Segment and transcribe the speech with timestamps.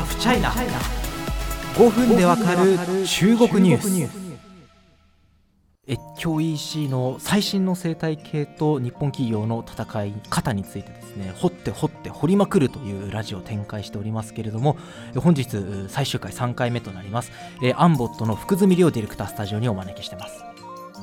[0.00, 0.50] ハフチャイナ
[1.74, 4.30] 5分でわかる中国ニュース。
[5.86, 14.78] 越境 EC の最新の生態系と日本企業の戦い方についてですね掘って掘って掘りまくるというラジオを展開しておりますけれども
[15.16, 15.48] 本日
[15.88, 17.30] 最終回3回目となります。
[17.74, 20.49] アンボットの福住亮ディレクタースタジオにお招きしてます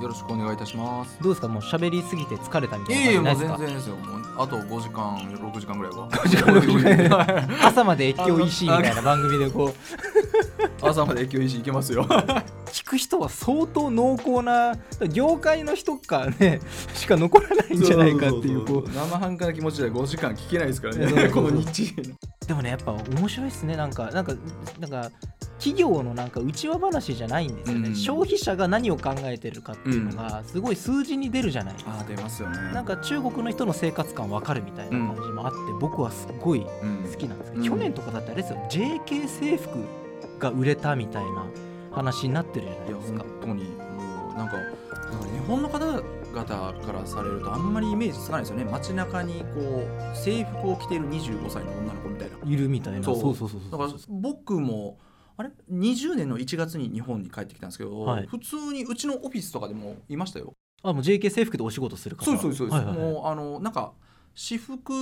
[0.02, 1.18] よろしくお願いいたします。
[1.22, 1.48] どうですか？
[1.48, 3.96] もう喋りすぎて疲れたみたいいえいえ、なもう全然ですよ。
[3.96, 6.10] もうあと5時間、6時間ぐらいは。
[6.10, 9.74] 5時間6時間はい朝まで越境 EC みたいな番組でこう
[10.88, 12.06] 朝まで影響いいけますよ。
[12.68, 14.76] 聞く人は相当濃厚な
[15.10, 16.60] 業界の人かね
[16.94, 21.94] しか残らないんじゃないかっていうこう生半可な気持ちで5時間聞けないですからいやね、この日。
[22.46, 24.34] でもねやっぱ面白いですねなんかなんか
[24.80, 25.10] なんか
[25.60, 27.96] 企業のなんか内輪話じゃないんですよね、うん。
[27.96, 32.58] 消費者が何を考えてるかっていうのがすごい数字に出るじゃないですか、ああ、出ますよね。
[32.74, 37.70] なんか中国の人の生活感わかるみたいな感じもあって、僕はすっごいうん好きなんですけど、うん。
[37.70, 38.60] 去年とかだってあれですよ。
[38.70, 39.70] JK 制服
[40.40, 41.46] が売れたみたいな
[41.92, 43.24] 話になってるじゃないですか。
[43.24, 44.58] 本当にもうなんか
[45.32, 48.66] 日本の方々からされるとあんまりイメージつかないですよね。
[48.66, 52.38] 街中にこう制服を着ている25歳の女の子みたいな。
[52.52, 53.04] いるみたいな。
[53.04, 53.62] そうそうそうそう。
[53.72, 54.98] だから僕も
[55.38, 58.28] あれ？20年の1月に日本に帰ってきたんですけど、はい。
[58.28, 60.54] 普通にうちのオフィスとかでもいましたよ。
[60.84, 62.26] あもう JK 制服でお仕事する方。
[62.26, 63.14] そうですそうですそうです、はいはいはい。
[63.14, 63.94] もうあのなんか
[64.38, 64.94] 私服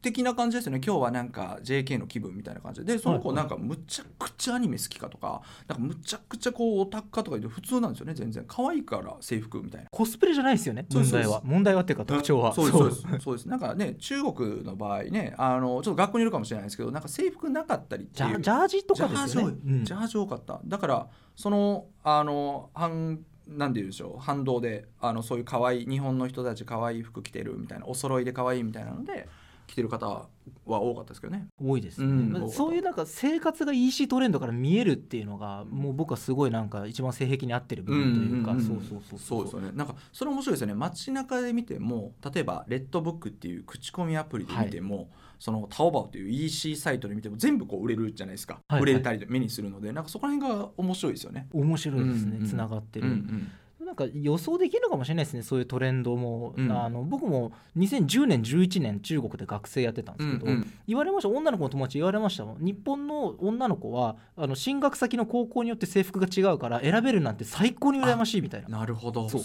[0.00, 0.80] 的な感じですよね。
[0.80, 2.92] 今日はなんか JK の気分みたいな感じで。
[2.92, 8.44] でその子なんかむちゃくちゃアニメ好きかとかなんかむちゃくちゃこうオタクかとか言って普通なんですよね全然。
[8.46, 9.88] 可愛いから制服みたいな。
[9.90, 11.42] コスプレじゃないですよね問題は。
[11.44, 12.54] 問題はっていうか特徴は。
[12.54, 12.88] そうですそう。
[12.88, 13.48] ですそうです。
[13.48, 18.40] なんかね中国の場合ねあのちょっと学校にいるかもしれないですけどなんか制服なかったりっていう。
[18.40, 19.56] ジャージとかですよね。
[19.64, 20.60] ジャージ多いジャージ多かった。
[20.64, 29.28] だからそのあの反なんて言うんでしょう反動であのそういう可愛い日本の人たち可愛い服着てるみたいなお揃いで可愛いみたいなので
[29.66, 30.28] 着てる方は
[30.64, 31.48] 多かったですけどね。
[31.60, 32.32] うん多いですね、うん。
[32.32, 38.62] まあそういうなんか生活が EC トレンドから見えるっていうのがもう僕はすごいなんか一番性癖に合ってる部分というか、んんん。
[38.62, 39.70] そうそうそうそうですよね。
[39.74, 40.74] なんかそれ面白いですよね。
[40.74, 48.92] 街中で見ても例えばレッドブックっていう口コミアプリで見ても、そのタオバオという EC サイトで見ても全部こう売れるじゃないですか、はいはい。
[48.92, 51.48] 売れたり目にするのでなんかそこら辺が面白いですよね。
[51.52, 52.36] 面白いですね。
[52.36, 53.52] うんうんつながってる、うんうん
[53.96, 56.70] なんか予想できるのかもしれないですねそういうトレンドも、うん。
[56.70, 60.72] あの僕も2010年11年中国で学生やってたんですけど、うんうん。
[60.86, 61.30] 言われました。
[61.30, 62.58] 女の子の友達に言われましたもん。
[62.64, 68.68] 日本の女の子はあの進学先の高校によって制服が違うから選べるなんて最高に羨ましいみたいな。
[68.80, 69.28] なるほど。
[69.28, 69.42] そっ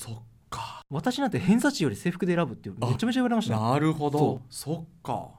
[0.50, 0.84] か。
[0.90, 3.62] 私なんて偏差値より制服で選ぶっていうめちゃめちゃ言われましたね。
[3.62, 5.30] なるほそどそっか。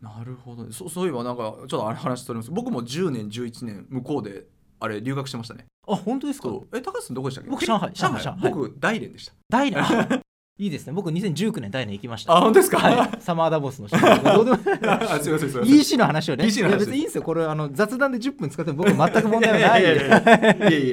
[0.00, 0.70] なるほど。
[0.72, 2.50] そそういえばなんかちょっとあれ話しております。
[2.50, 4.44] 僕も10年11年向こうで
[4.80, 5.64] あれ留学してましたね。
[5.88, 6.48] あ本当ですか？
[6.74, 7.50] え高橋さんどこでしたっけ？
[7.50, 7.90] 僕上海。
[7.92, 8.50] 上海上海。
[8.50, 9.32] 僕大連でした。
[9.48, 9.82] 大連。
[9.82, 10.08] あ
[10.58, 10.94] いいですね。
[10.94, 12.34] 僕2019年大連行きました。
[12.34, 13.98] あ本当ですか、はい、サマーダボスの人。
[13.98, 15.74] どうでも あすいませんすいません。
[15.80, 16.46] EC の話をね。
[16.46, 16.70] EC の話。
[16.70, 17.22] いや別にいいんですよ。
[17.22, 19.82] これあの雑談で10分使っても僕全く問題はない。
[19.82, 20.08] いやいやい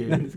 [0.09, 0.29] やい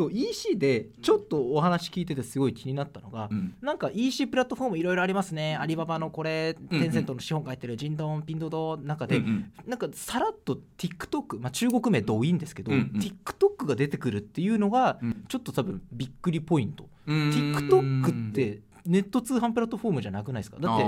[0.00, 3.54] そう EC でちょっとお話聞いててすごい気になったのが、うん。
[3.60, 5.56] なんか EC プラットフォームいろいろありますね。
[5.56, 6.82] アリババのこれうんうん。
[6.82, 9.52] テンセントの資本書いてるジンドンピンドドの中で、うんうん。
[9.66, 13.00] なんかさらっと TikTok、まあ、中国名ドインですけど、うんうん。
[13.00, 15.24] TikTok が出てくるっていうのがうん。
[15.28, 17.58] ちょっと多分びっくりポイント、うーん。
[17.68, 20.56] TikTok ってネット通販プラットフォームじゃなくないですか？
[20.58, 20.84] だって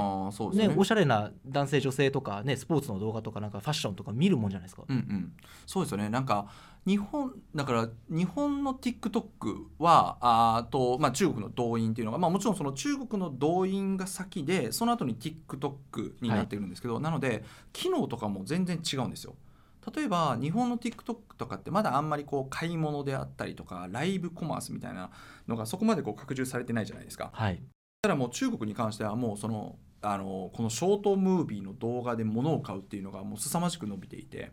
[0.57, 0.69] ね。
[0.69, 5.33] ねおしゃれな男性女性とかねスポーツの動画とかなんかファッションとか見るもんじゃないですか、うんうん、
[5.67, 6.09] そうですよね。
[6.09, 6.47] なんか
[6.85, 19.35] 日本だから日本の TikTok はあーと、まあ、中国の動員っていうのが、まあ、もちろんその中国の動員が先でその後に TikTok になってるんですけど、なので機能とかも全然違うんですよ。
[19.95, 25.11] 例えば日本の TikTok とかってまだあんまりこう買い物であったりとかライブコマースみたいな
[25.49, 27.31] のがそこまでこう拡充されてないじゃないですか。
[27.33, 27.63] はい
[28.05, 34.51] ただもう中国に関してはもうそのあのこのショートムービーの動画で物を買うっていうのがもう凄まじく伸びていて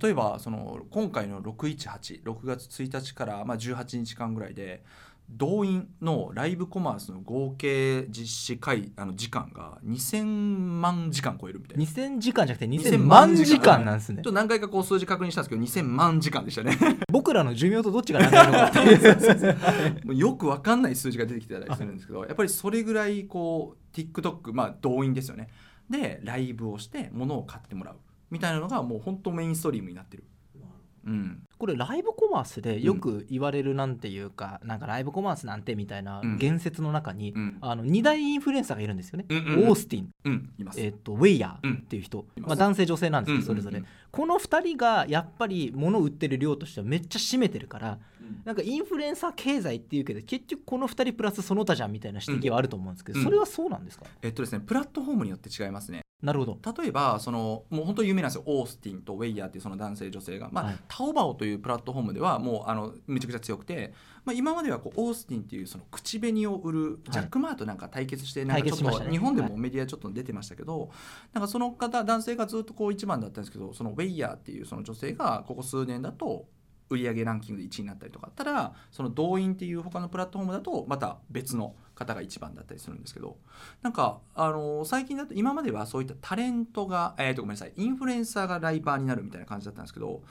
[0.00, 4.84] 例えばその今回の6186月1日からまあ18日間ぐらいで
[5.30, 11.84] 動員のライブコマースの合計実施回あの時間が2000万時間超えるみたいな。
[11.84, 14.16] 2000時間じゃなくて2000 2000万万時時間間なんですね。
[14.16, 16.76] ちょっと何回かこう数字確認したんですけど2000万時間でしたね。
[17.12, 20.14] 僕らの寿命とどっちが長いのかっていう。
[20.18, 25.48] よくわかんない数字が出てきてたりするんですけどやっぱりそれぐらいこう TikTok まあ動員ですよね。
[25.88, 27.96] でライブをして物を買ってもらう
[28.30, 30.24] みたいなのがもう本当メインストリームになってる。
[31.06, 36.36] うん、これライブコマースでよく言われるなんていうか、なんかライブコマースなんてみたいなうん。
[36.36, 37.58] 言説の中に、うん。
[37.60, 39.68] あの2大インフルエンサーがいるんですよね、うんうんうん。
[39.70, 40.80] オースティン、うん、います。
[40.80, 47.98] えっとウェイヤーっていう人、いまあ、男性女性なんですけどそれぞれ、うんうんこの2人がやっぱり物を売ってる量としてはめっちゃ占めてるから
[48.44, 53.24] なんかインフルエンサー経済っていうけど結局この2人プラスその他じゃんみたいな指摘はあると思うんですけど、うん。
[53.24, 56.02] それはそうなんですか、えっとですね、プラットフォームによって違いますね。
[56.22, 56.58] なるほど。
[56.82, 60.76] 例えばそのもう本当に有名なんですよオースティンとウェイヤーっていうその男性女性が、まあはい。
[60.86, 63.94] タオバオというプラットフォームではもうあのめちゃくちゃ強くて、
[64.24, 68.70] まあ、今まではこうオースティンっていうその口紅を売るジャック・マーとなんか対決してな日
[69.18, 70.90] 本ではいもメディアちょっと出てましたけど、
[71.32, 76.44] なんかその方男性がずっとこう一番だったんですけどそのウェイヤーっていうその女性がここ数年だと
[76.90, 83.36] 売上ランキングで1位になったりとかただその動員っていう他のプラットフォームだとまた別の方が一番だったりするんですけど
[83.82, 90.22] なんかあの最近だと今まではそういったタレントが、えー、とごめんなさいインフルエンサーがライバーになるみたいな感じだったんですけど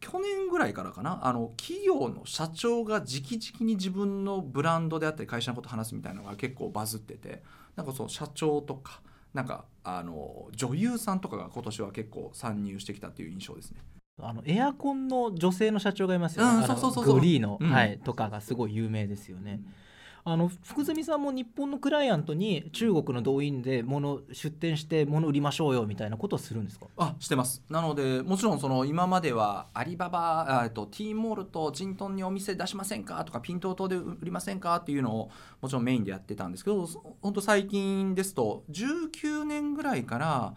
[0.00, 7.42] 去年ぐらいからかなあの企業の社長が直々に自分のブランドであったり会社のこと話すみたいなのが結構バズってて
[7.76, 9.00] なんかその社長とか
[9.32, 13.80] なんかあの女優さんとかが今年は結構参入してきたっていう印象ですね。
[14.22, 17.04] あのエアコンの女性の社長がいますよね、うんあのそうそうそう。
[17.04, 17.70] そうグリーの、うん。
[17.70, 19.60] はい、とかがすごい有名ですよね。
[20.28, 26.86] あの福住さんも日本のクライアントに中国の動員で物出店して物売りましょうよみたいなことはするんですか？
[26.96, 27.62] あしてます。
[27.70, 35.30] なのでもちろんその今まではアリババあえっと T モールとジントンにお店出しませんかとかピント島で売りませんかっていうのを
[35.60, 36.88] もちろんメインでやってたんですけど
[37.20, 40.54] 本当最近ですと19年ぐらいから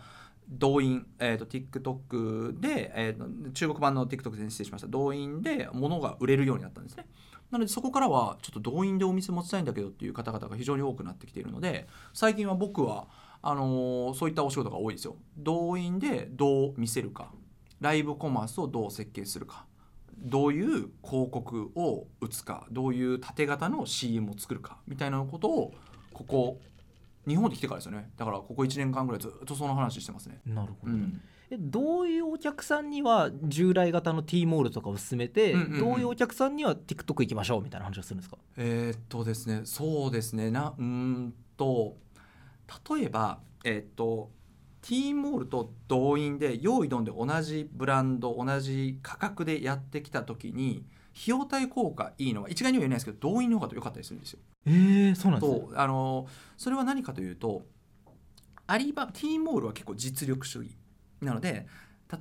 [0.50, 4.88] 動員、えー、と TikTok で、えーと中国版の TikTok で失礼しました。
[4.88, 7.06] 動員で物が売れるようになったんですね。
[7.51, 13.07] なのでそこからはちょっと動員でお店持ちたいんだけどっていう方々が非常に多くなってきているので最近は僕は
[13.42, 15.16] あのーそういったお仕事が多いですよ。
[15.38, 17.31] 動員でどう見せるか
[17.80, 19.66] ライブコマースをどう設計するか
[20.18, 25.74] どういう広告を打つかどういう縦型の CM を作るかみたいなことを
[26.13, 26.60] ここ
[27.27, 28.12] 日本で来てからですよね。
[28.18, 30.42] だからここ1年間ぐらいずっとその話してますね。
[30.45, 31.21] なるほど、うん、
[31.51, 35.80] えどういうお客さんには従来型の T モールとかを勧めて、うんうんうん。
[35.80, 38.38] どういうお客さんには TikTok 行きましょうみたいな話をするんですか？
[38.57, 40.50] えーっとですねそうですね。
[40.51, 41.98] なうーんと
[42.95, 44.31] 例えばえーっと
[44.81, 50.86] T モールと動員で用意どんで同じブランド同じ価格でやってきた時に
[51.21, 54.39] 費用対効果いいのは一概には言えないですけど動員の方が良かったりするんですよ。
[54.66, 56.27] えー、そうなんですねとあの
[56.57, 57.63] それは何かというと
[58.68, 60.77] アリバ T モールは結構実力主義
[61.21, 61.68] なので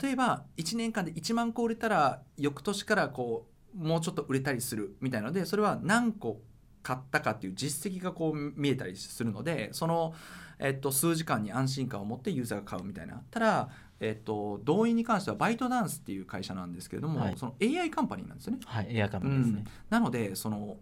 [0.01, 6.41] 例えば1年間で1万個売れたら翌年からこうもうちょっと売れたりするみたいなのでそれは何個
[6.83, 10.15] 買ったかっていう実績がこう見えたりするのでその、
[10.59, 13.23] えっと、数時間に安心感を持ってユーザーが買うみたいな。
[13.31, 13.69] ただ、
[14.01, 17.35] えっと、動員に関してはバイトダンスっていう会社なんですけれども、はい。
[17.37, 18.61] その AI カンパニーなんですよね。
[18.65, 20.79] はいエアカメラですね、なのでその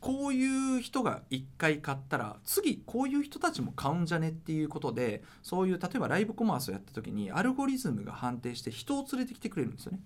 [0.00, 10.00] こういう人が1回買ったら次こういう人たちも買うんじゃねっていうことでそういう例えばライブコマースをやった時にアルゴリズムが判定して人を連れてきてくれるんですよね。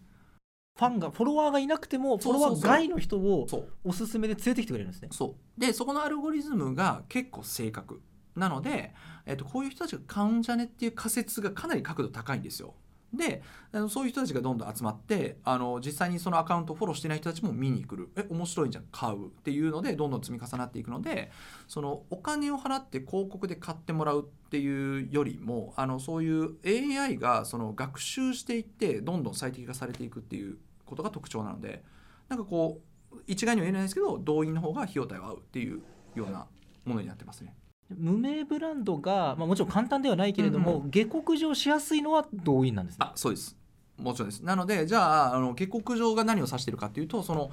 [0.79, 3.47] ファンがフォロワーがいなくてもフォロワー外の人を
[3.83, 5.09] おすすめで連れてきてくれるんですね。
[5.11, 5.61] そう。
[5.61, 8.03] でそこのアルゴリズムが結構正確
[8.37, 8.95] なので、
[9.25, 12.75] えっと、こういう人たちが買うんじゃねっていう仮説がかなり角度高いんですよ。
[13.15, 13.43] で
[13.89, 21.31] そういう人たちがどんどん集まってあの実際にそのアカウントをフォローしてない人たちも見に来るえ面白いじゃん買うっていうのでどんどん積み重なっていくので
[21.69, 31.85] そのお金を払って広告で買ってもらうっていうよりもあのそういう AI がその学習していってどんどん最適化されていくっていうことが特徴なので
[32.29, 32.81] なんかこ
[33.13, 35.81] う一概には言えないですけど動員の方が費用対は合うっていう
[36.15, 36.47] ような
[36.85, 37.55] ものになってますね。
[37.91, 43.57] 無名ブランドが、まあ、もちろん簡単ではないけれども、うん下克上しやすいのは動員なんですねあそうです。
[43.99, 44.41] もちろんです。
[44.43, 47.51] なのでじゃああの下克上が何を指しているかっていうとその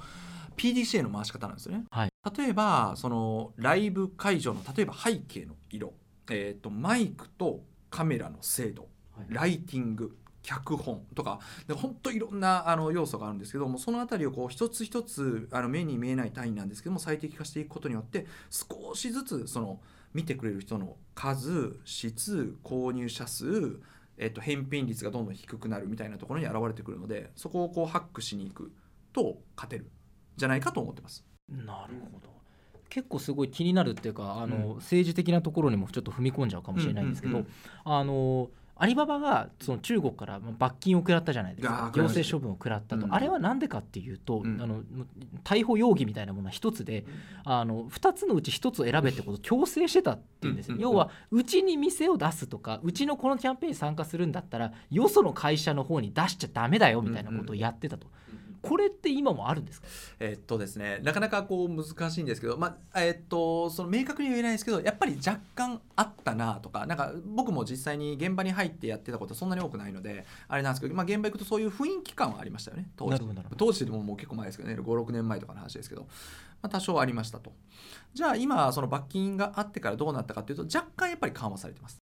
[0.56, 2.10] PDCA の回し方なんですよね、はい。
[2.36, 5.92] 例えばそのライブ会場の例えば背景の色、
[6.30, 7.60] えー、とマイクと
[7.90, 8.88] カメラの精度。
[9.28, 19.80] ライティング脚本とかで本当いろんなあの要素があるんですけどもその辺りをこう一つ一つあの目に見えない単位なんですけども最適化していくことによって少しずつその
[20.12, 23.80] 見てくれる人の数質購入者数、
[24.18, 28.72] えっと、返品率がどんどん低くなるみたいなところに現れてくるのでそこをこうハックしに行く
[29.12, 29.88] と勝てるん
[30.36, 31.24] じゃないかと思ってます。
[31.48, 32.34] なるほど。
[32.90, 34.76] 結構すごい気になるっていうかあの、うん。
[34.76, 37.48] 政治的なところにもちょっと踏み込んじゃうかもしれないんですけど、うんうん。
[37.84, 41.90] あのアリババがその中国からまあ罰金を食らったじゃないですか。
[41.94, 43.14] 行政処分を食らったと、うん。
[43.14, 44.60] あれは何でかっていうと、うん。
[44.60, 44.82] あの
[45.44, 47.04] 逮捕容疑みたいなものは一つで
[47.44, 58.06] あの2つのうち1つを選べってことを強制してたっていうんです要はうちに店を出すとかうちのこのキャンペーンに参加するんだったらよその会社の方に出しちゃダメだよみたいなことをやってたと、
[58.64, 59.86] これって今もあるんですか？
[60.20, 72.90] えっとですね、なかなかこう難しいんですけど、まあえっと、その明確には言えないですけどやっぱり若干あったなとかなんか僕も実際に現場に入ってやってたことそんなに多くないのであれなんですけど、まあ、現場行くとそういう雰囲気感はありましたよね。
[72.96, 73.24] 当時。
[73.56, 76.06] 当時でももう結構前ですけどね56年前とかの話ですけど、ま
[76.62, 77.52] あ、多少ありましたと。
[78.12, 81.98] じゃあ今その罰金があってからどうなったかというと若干やっぱり緩和されてます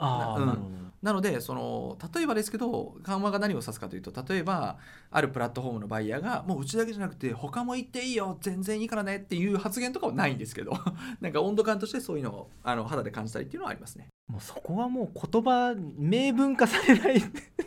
[0.00, 0.06] うん。
[0.06, 4.76] ああなのでその例えばですけど緩和が何を指すかというと例えば
[5.10, 10.72] あるプラットフォームのバイヤーがもううちだけじゃなくて他も行っていいよ全然いいからねっていう発言とかはないんですけど
[11.20, 14.08] なんか温度感としてそういうのをあの肌で感じたりっていうのはありますね。
[14.30, 17.22] もうそこはもう言葉明文化されない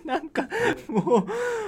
[0.06, 0.48] なんか
[0.88, 1.28] も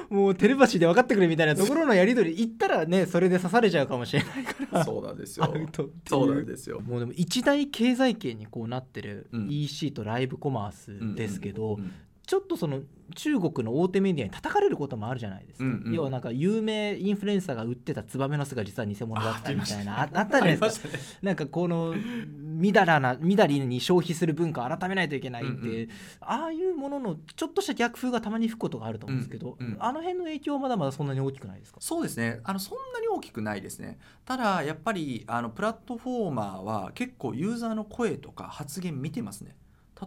[0.10, 4.86] うもうテレパシーで分かってくれみたいなところのやり取り言ったらねそれで刺されちゃうかもしれないから。
[4.86, 5.68] そうなんですアよ
[6.08, 6.80] そうなんですよ。
[6.80, 9.48] もうでも一大経済圏にこうなってるうん。
[9.50, 11.92] EC とライブコマースですけど、うん
[12.28, 12.80] ちょっとその
[13.14, 15.94] 中国の大手メディアに叩かれることもあるじゃないですか、うんうん。
[15.94, 20.88] 要はなんか有名インフルエンサーが売ってたツバメの巣が実は偽物だったみたいなああったじゃないですか。
[20.88, 20.94] ね。
[21.22, 21.94] なんかこの
[22.36, 25.90] みだらなみだりに消費する文化を改めないといけないって、うんうん。
[26.22, 29.78] ああいうもののちょっとした逆風がたまに吹くことがあると思うんですけど、うんうん。
[29.80, 31.78] あの辺の影響はまだまだそんなに大きくないですか？
[31.80, 32.40] そうですね。
[32.44, 34.00] あのそんなに大きくないですね。
[34.26, 39.56] ただやっぱりあのプラットフォーマーは結構ユーザーの声とか発言見てますね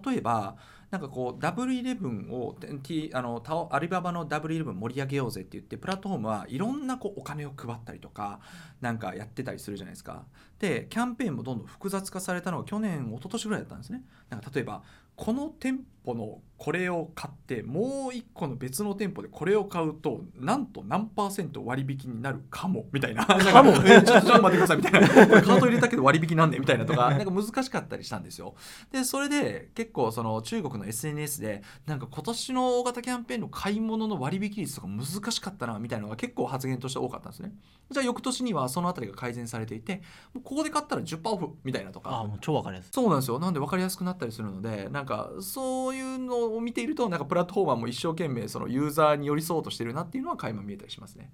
[0.04, 0.56] 例えば
[0.90, 8.40] なんかこうダブルイレブンを T あのアリババのダブルイレブン盛り上げようぜって言ってプラットフォームはいろんなこうお金を配ったりとか
[8.80, 10.24] なんかやってたりするじゃないですか。
[10.58, 14.02] でキャンペーンもどんどん複雑化されたのが去年一昨年ぐらいだったんですね。
[14.30, 14.82] なんか例えば
[15.14, 23.24] この店舗のこれを買ってもう一個の別の店舗でこれを買うとなんと何パーセント割引になるかもみたいな。
[23.24, 23.72] かも。
[23.84, 25.08] えちょっとちょっと待ってくださいみたいな。
[25.08, 28.56] これカート入れたけど割引なんねみたいなとか なんか難しかったりしたんですよ。
[28.90, 37.52] でそれで結構その中国の SNS でなんか今年の大型キャンペーンの買い物の割引率とか難しかったなみたいなのが結構発言として多かったんですね。
[37.90, 40.02] じゃあ翌年にはそのあたりが改善されていて
[40.34, 42.10] もうここで買ったら10%オフみたいなとか。
[42.10, 42.88] ああもう超わかりやすい。
[42.92, 43.38] そうなんですよ。
[43.38, 51.30] なんで分かりやすくなったりするのでなんかそういうのを見ているとなんかプラットフォーマーも一生懸命そのユーザーに寄り添おうとしてるなっていうのは垣間見えたりしますね。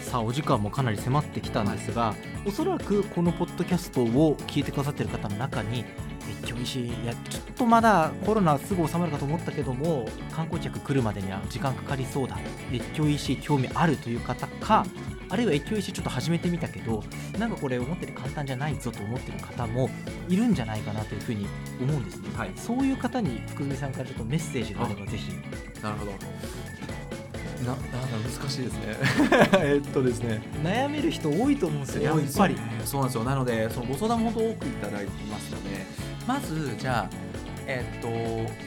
[0.00, 2.14] さあお時間もかなり迫ってきたんですが、
[2.46, 5.84] おそらくこのポッドキャストを聞いてくださってる方の中に
[6.28, 6.90] 越境石い。
[7.06, 12.38] やちょっとまだコロナすぐ収まるかと思ったけども観光客来るまでには時間かかりそうだ。
[12.72, 14.84] 越境石興味あるという方か
[15.30, 17.02] あるいは越境石ちょっと始めてみたけど
[17.38, 19.90] なんかこれ思ってる簡単じゃないぞと思ってる方も
[20.28, 21.46] いるんじゃないかなというふうに
[21.80, 22.52] 思うんですね、はい。
[22.56, 25.32] そういう方に福住さんからちょっとメッセージがあればぜひ。
[25.82, 26.12] なるほど。
[27.58, 28.96] ななんだ難しいですね。
[29.60, 30.40] えっとですね。
[30.62, 32.56] 悩める人多いと思うんですよやっぱり。
[32.84, 33.24] そうなんですよ。
[33.24, 37.10] なのでそのご相談も本当多くいただいてますのでまずじゃあ
[37.66, 38.08] えっと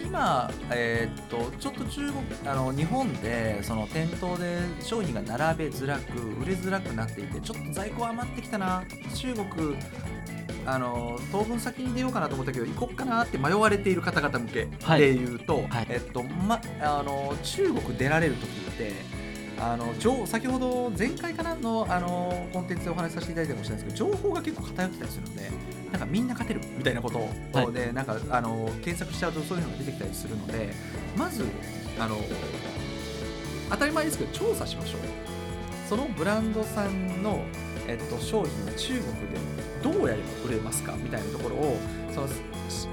[0.04, 2.16] 今、えっとちょっと中国
[2.46, 9.76] あの日本でその店頭で商品が並べづらく売れづらくなっていてちょっと在庫余ってきたな中国
[10.66, 15.88] あの当分先に出ようかなと思ったけど行こっかなって迷われている方々向けはいで言うと、はい。
[15.90, 18.92] えっとま、あの中国出られる時って
[19.62, 25.52] あの情先ほど前回かなのあのコンテンツでお話しさせていただいたかもしれないですけど情報が結構偏ってたりするので
[25.92, 27.20] なんかみんな勝てるみたいなこと
[27.54, 27.72] はい。
[27.72, 30.74] で、なんかあの検索しちゃうとそういうのが出てきたりするので
[31.16, 31.46] まず
[32.00, 32.18] あの
[33.70, 35.02] 当たり前ですけど調査しましょう。
[35.88, 37.44] そのブランドさんの、
[37.92, 39.38] えっと、商品が中国で
[39.84, 41.78] どうやれば売れますかみたいなところを
[42.14, 42.28] その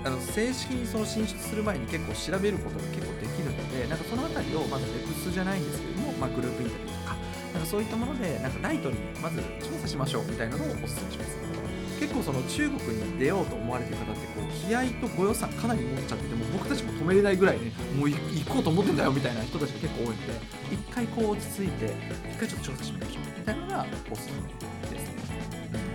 [0.05, 7.17] あの正式にその進出する前に結構調べることが結構できるのでなんかその辺りをまずレクスじゃないんですけども、まあ、グループインタビューとか
[7.53, 11.48] なんかそういったものでなんかライトにまず調査しましょうみたいなのをお勧めします。
[11.99, 18.17] 結構その中国に出ようと思われてる方ってこう気合とご予算かなり持っちゃってても僕たちも止めれないぐらいねもう行
[18.49, 20.33] こうと思ってんだよみたいな人たちが結構多いので
[20.73, 21.93] 一回こう落ち着いて
[22.31, 25.09] 一回ちょっと調査してみましょうみたいなのがおすすめです
[25.73, 25.88] ね。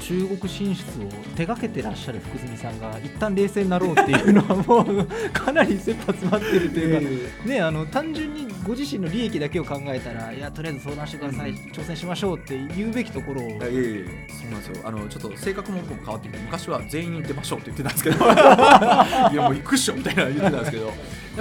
[0.00, 13.48] 中国進出を手掛けてらっしゃる福住さんが一旦冷静になろうっていうのはもうかなり切羽詰まってるというか、ね、あの単純にご自身の利益だけを考えたらいやとりあえず相談してください、うん挑戦しましょうって言うべきところを。
[13.48, 14.82] いやいやいやそうなんですよ。
[14.84, 18.16] あのちょっと性格も変わっていて昔は全員出ましょうって言ってたんですけど。
[19.32, 20.86] いやもう行くっしょみたいな言ってたんですけど。
[20.86, 20.92] や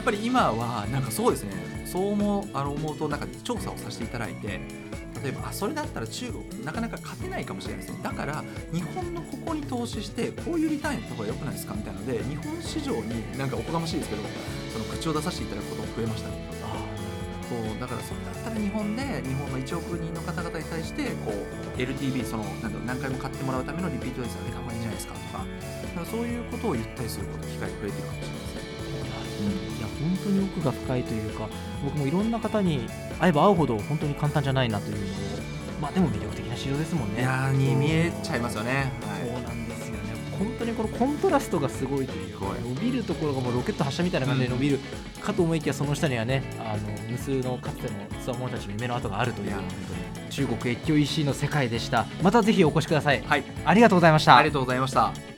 [0.02, 1.52] っぱり今はなんかそうですね。
[1.86, 4.60] そう思うあの思うとなんか調査をさせていただいて
[5.24, 8.00] 例えばあそれだったら中国なかなか勝てないかもしれないですね。
[8.04, 14.22] だから日本のここに投資してこういうリターンやった方が良くないですかみたいなので日本市場になんかおこがましいですけど
[14.72, 16.50] その口を出させていただくことが増えましたね。
[17.50, 25.46] そうだからそれだったら日本で日本の1億人の方々に対してこう LTV そのなんだろ何回も買ってもらうためのリピート率上げた方がいいんじゃないですかとか。
[25.96, 28.39] なんかそういうことを言ったりすること機会が増えてるかもしれない。
[30.00, 31.48] 本当に奥が深いというか
[31.84, 32.88] 僕もいろんな方に
[33.20, 35.10] 会えば会うほど本当に簡単じゃないなというのを
[35.82, 37.26] まあでも魅力的な市場ですもんね。
[37.54, 38.92] に見えちゃいますよね。
[39.24, 40.00] そうなんですよね。
[40.38, 44.80] 本当にこのコントラストがすごいというか伸びるところがもうロケット発射みたいな感じで伸びる、
[45.22, 49.54] かと思いきやその下にはねあの無数のかつてのつわものたちの夢の跡があるという
[50.30, 52.06] 中国越境 EC の世界でした。
[52.22, 53.22] またぜひお越しください。
[53.22, 54.38] はい、ありがとうございました。
[54.38, 55.29] ありがとうございました。